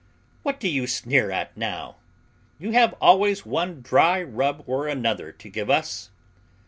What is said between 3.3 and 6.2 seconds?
one dry rub or another to give us."